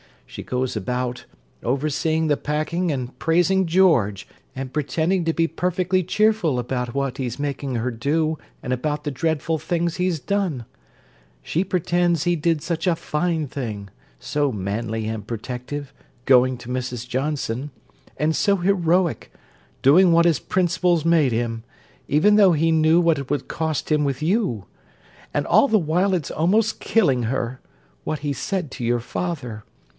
She 0.25 0.41
goes 0.43 0.75
about, 0.77 1.25
overseeing 1.61 2.25
the 2.27 2.37
packing 2.37 2.89
and 2.89 3.19
praising 3.19 3.67
George 3.67 4.27
and 4.55 4.73
pretending 4.73 5.25
to 5.25 5.33
be 5.33 5.45
perfectly 5.45 6.01
cheerful 6.03 6.57
about 6.57 6.95
what 6.95 7.17
he's 7.17 7.37
making 7.37 7.75
her 7.75 7.91
do 7.91 8.39
and 8.63 8.71
about 8.71 9.03
the 9.03 9.11
dreadful 9.11 9.59
things 9.59 9.97
he's 9.97 10.19
done. 10.19 10.65
She 11.43 11.65
pretends 11.65 12.23
he 12.23 12.35
did 12.37 12.63
such 12.63 12.87
a 12.87 12.95
fine 12.95 13.45
thing—so 13.47 14.51
manly 14.53 15.05
and 15.05 15.27
protective—going 15.27 16.57
to 16.59 16.69
Mrs. 16.69 17.07
Johnson. 17.07 17.69
And 18.17 18.33
so 18.33 18.55
heroic—doing 18.55 20.13
what 20.13 20.25
his 20.25 20.39
'principles' 20.39 21.05
made 21.05 21.33
him—even 21.33 22.35
though 22.37 22.53
he 22.53 22.71
knew 22.71 23.01
what 23.01 23.19
it 23.19 23.29
would 23.29 23.49
cost 23.49 23.91
him 23.91 24.05
with 24.05 24.23
you! 24.23 24.65
And 25.33 25.45
all 25.45 25.67
the 25.67 25.77
while 25.77 26.13
it's 26.15 26.31
almost 26.31 26.79
killing 26.79 27.23
her—what 27.23 28.19
he 28.19 28.31
said 28.31 28.71
to 28.71 28.85
your 28.85 29.01
father! 29.01 29.63